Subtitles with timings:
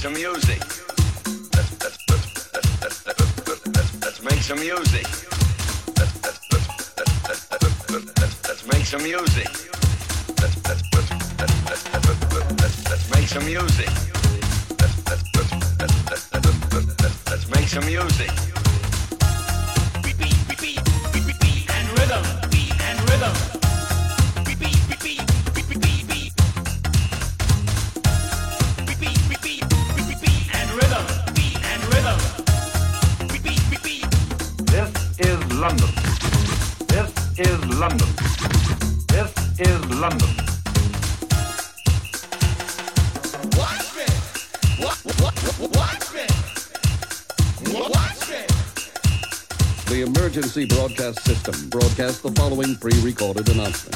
[0.00, 0.58] some music.
[1.54, 1.98] Let's,
[4.02, 5.06] let's, make some music.
[8.48, 9.46] Let's, make some music.
[12.88, 13.88] Let's, make some music.
[17.28, 18.30] Let's, make some music.
[20.02, 23.59] Beat, beat, beat, beat, and rhythm, beat and rhythm.
[37.80, 38.08] London.
[39.08, 40.28] This is London.
[43.56, 44.04] Watch me.
[44.84, 46.26] What, watch me.
[47.72, 48.44] Watch me.
[49.88, 53.89] The emergency broadcast system broadcasts the following pre-recorded announcement.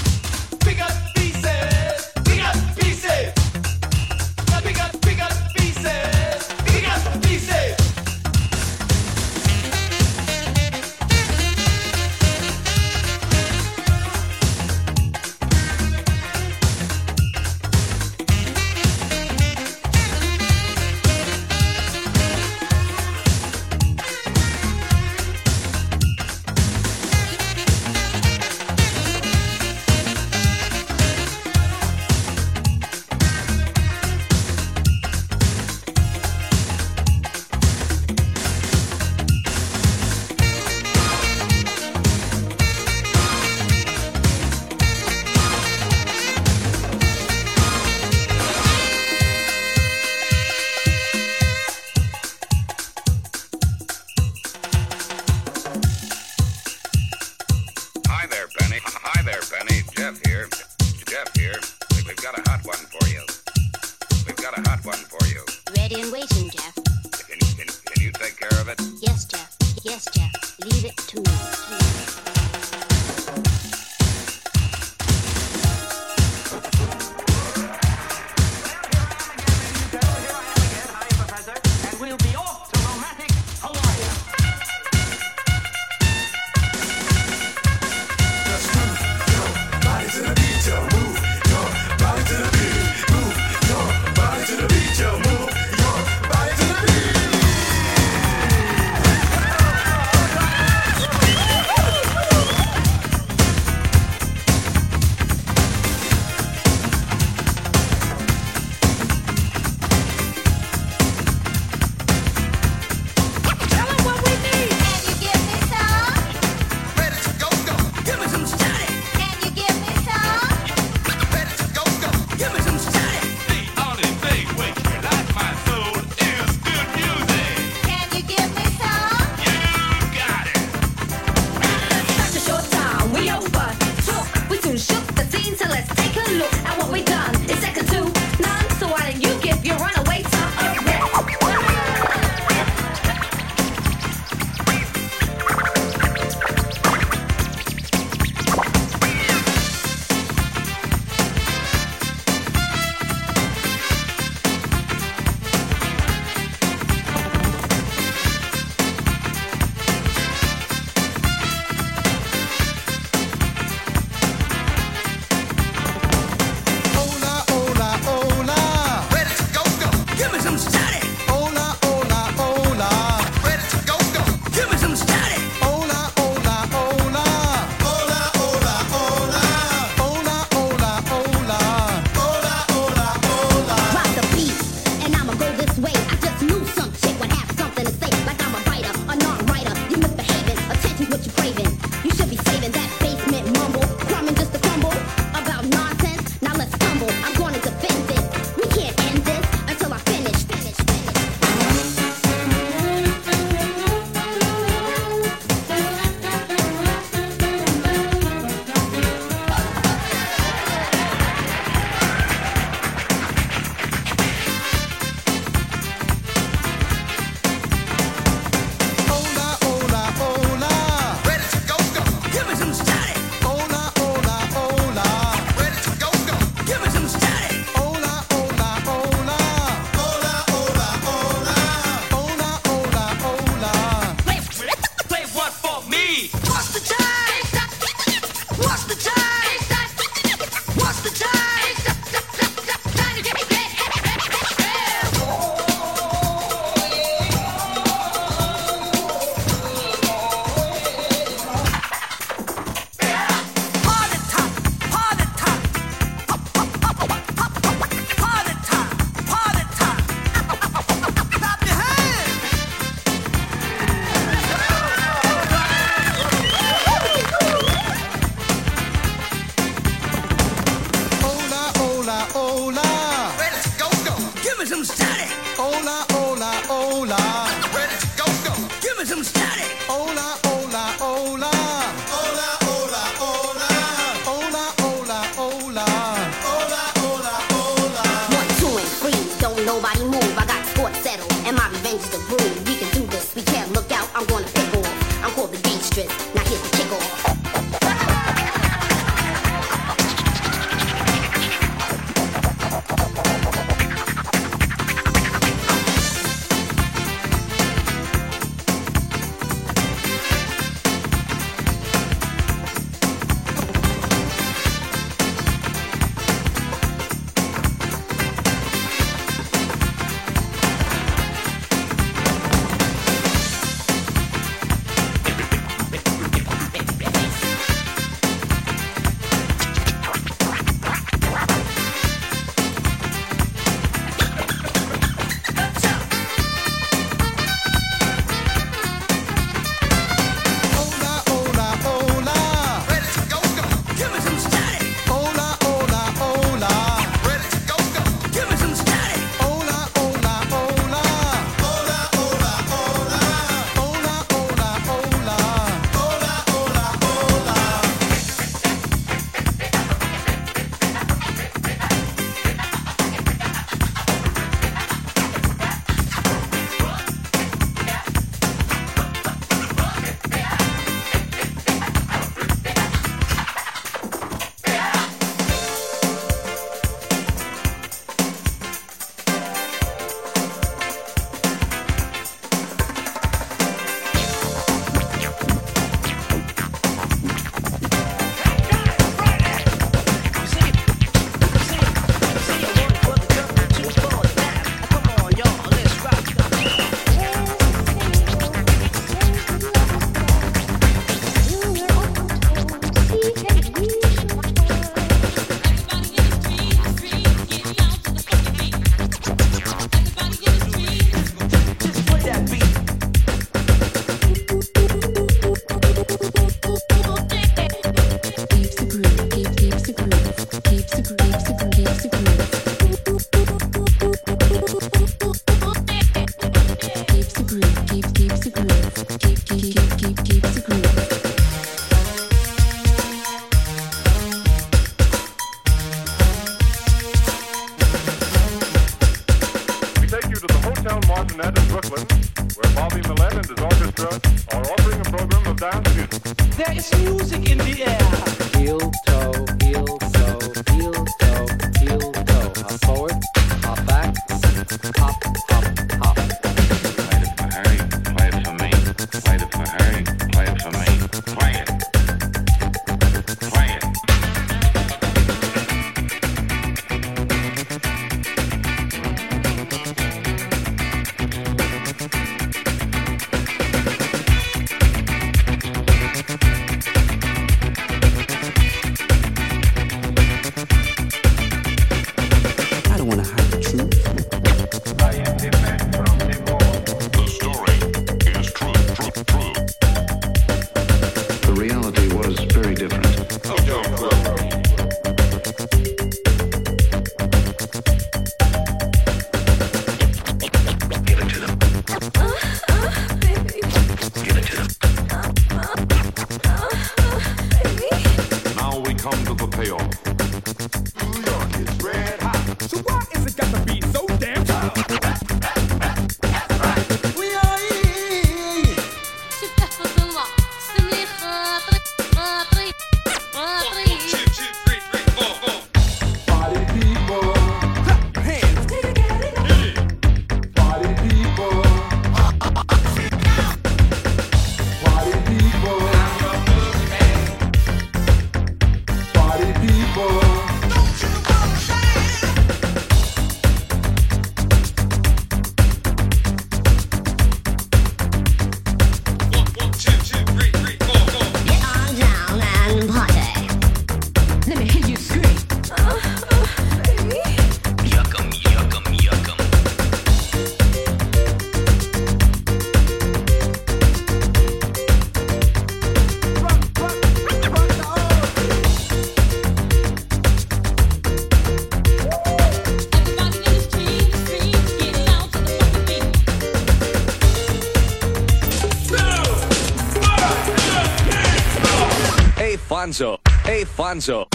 [583.76, 584.28] Alfonso.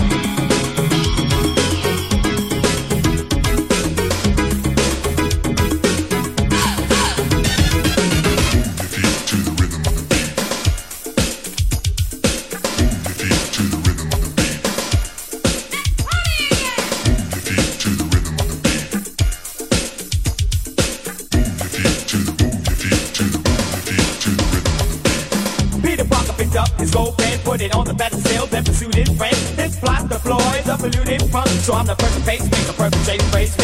[31.70, 33.59] So I'm the first face, make The perfect straight face.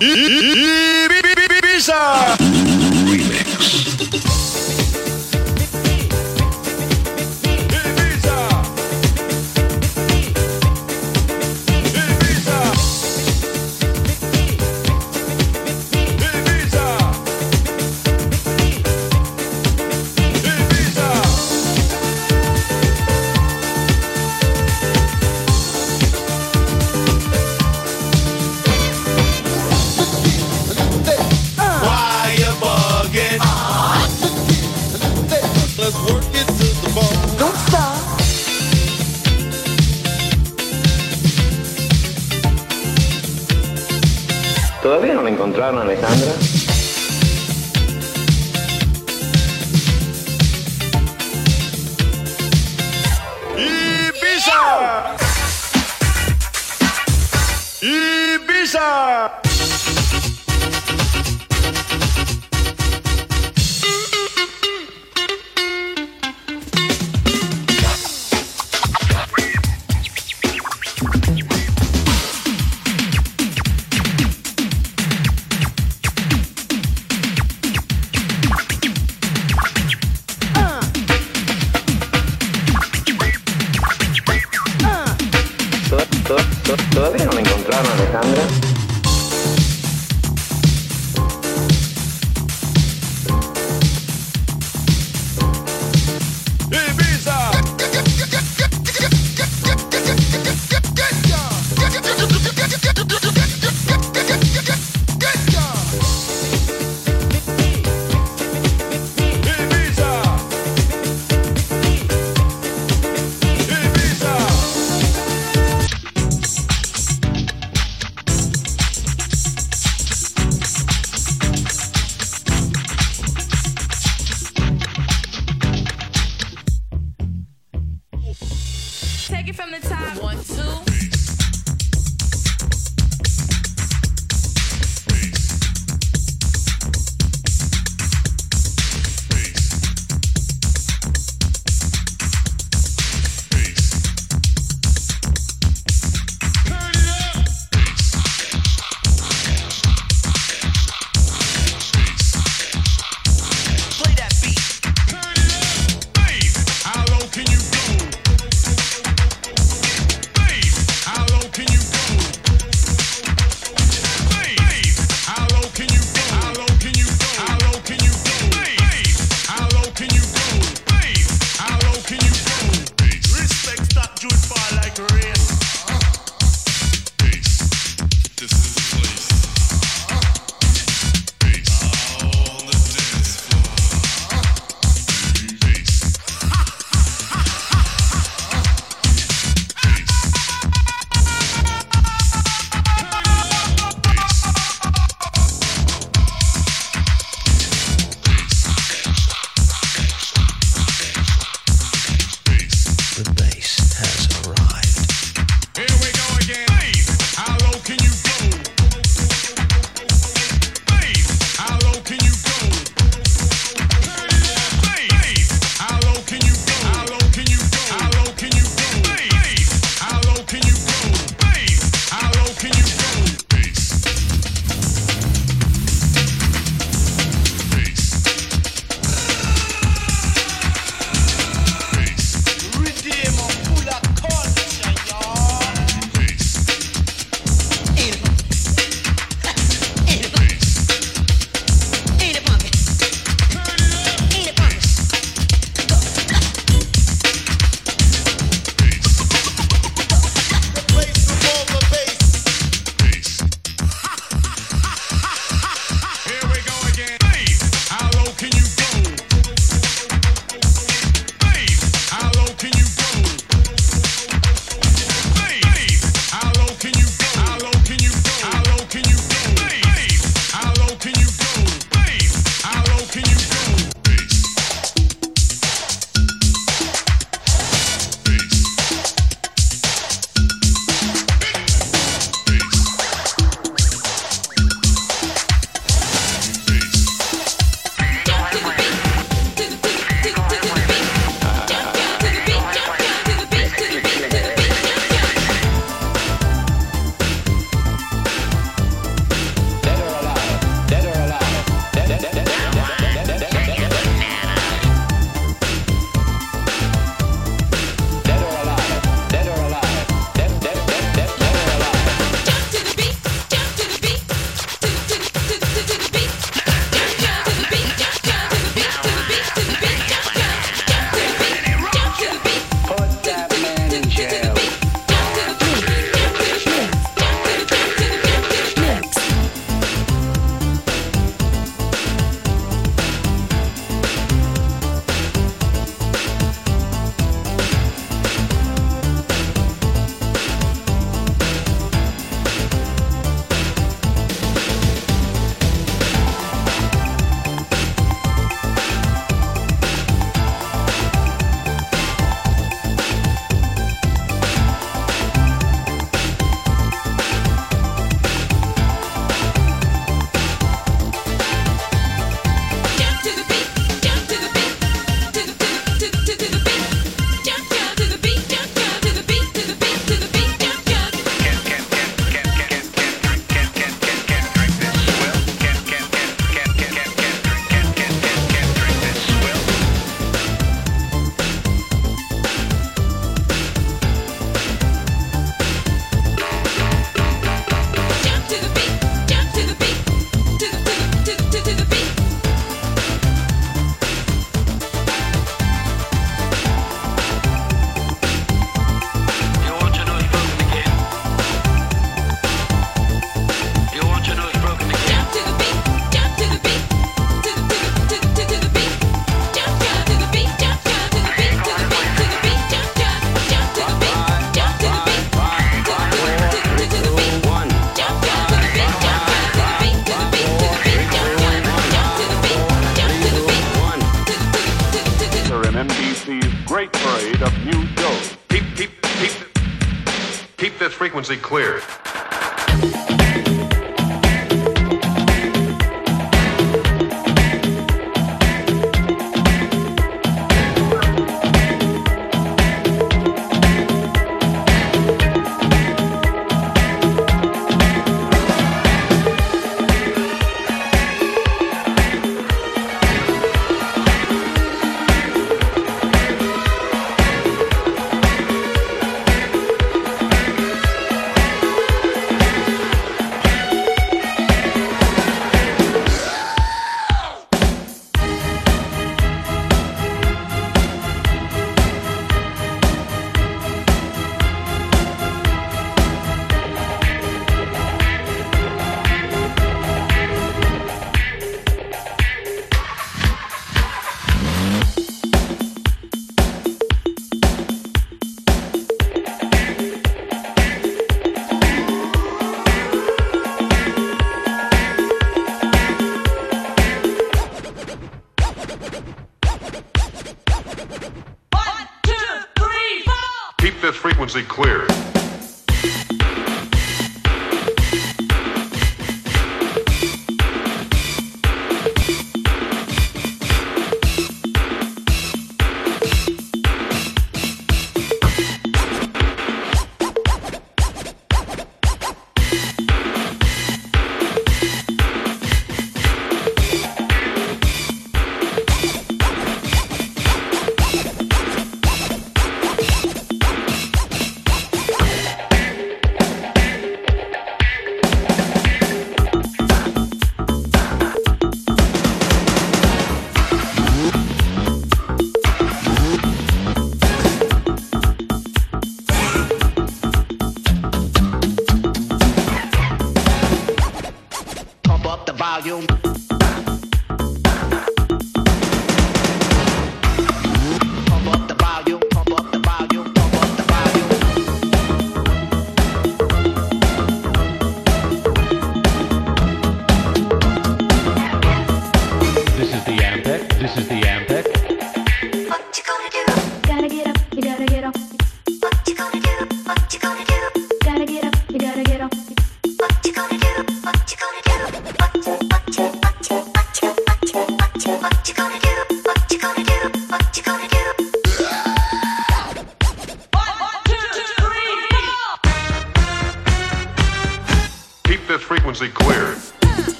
[0.00, 2.00] Ibiza.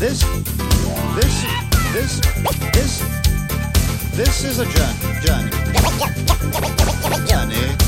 [0.00, 0.22] This,
[1.14, 1.44] this,
[1.92, 2.20] this,
[2.72, 3.02] this,
[4.16, 5.20] this is a journey.
[5.20, 5.50] Journey.
[7.28, 7.79] journey.